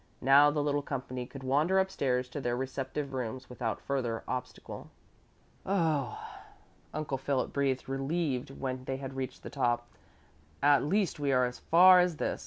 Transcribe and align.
Now 0.21 0.49
the 0.49 0.63
little 0.63 0.81
company 0.81 1.27
could 1.27 1.43
wander 1.43 1.77
upstairs 1.77 2.27
to 2.29 2.41
their 2.41 2.57
respective 2.57 3.13
rooms 3.13 3.51
without 3.51 3.79
further 3.79 4.23
obstacle. 4.27 4.89
"Oh," 5.63 6.17
Uncle 6.91 7.19
Philip 7.19 7.53
breathed 7.53 7.87
relieved 7.87 8.49
when 8.49 8.85
they 8.85 8.97
had 8.97 9.13
reached 9.13 9.43
the 9.43 9.51
top. 9.51 9.87
"At 10.63 10.83
least 10.83 11.19
we 11.19 11.31
are 11.31 11.45
as 11.45 11.59
far 11.59 11.99
as 11.99 12.17
this. 12.17 12.39